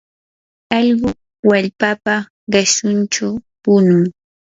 allqu 0.77 1.09
wallpapa 1.49 2.15
qishunchaw 2.51 3.33
punun. 3.63 4.03